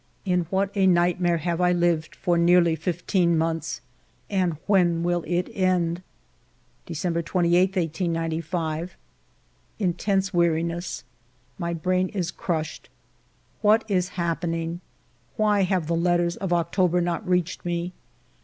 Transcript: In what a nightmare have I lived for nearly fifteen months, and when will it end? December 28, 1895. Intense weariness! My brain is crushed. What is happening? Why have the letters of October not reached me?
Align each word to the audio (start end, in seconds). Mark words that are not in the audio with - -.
In 0.25 0.47
what 0.49 0.71
a 0.73 0.87
nightmare 0.87 1.37
have 1.37 1.61
I 1.61 1.71
lived 1.71 2.15
for 2.15 2.35
nearly 2.35 2.75
fifteen 2.75 3.37
months, 3.37 3.81
and 4.31 4.57
when 4.65 5.03
will 5.03 5.23
it 5.27 5.47
end? 5.53 6.01
December 6.87 7.21
28, 7.21 7.75
1895. 7.75 8.97
Intense 9.77 10.33
weariness! 10.33 11.03
My 11.59 11.75
brain 11.75 12.09
is 12.09 12.31
crushed. 12.31 12.89
What 13.61 13.83
is 13.87 14.09
happening? 14.17 14.81
Why 15.35 15.61
have 15.61 15.85
the 15.85 15.95
letters 15.95 16.35
of 16.35 16.51
October 16.51 16.99
not 16.99 17.29
reached 17.29 17.63
me? 17.63 17.93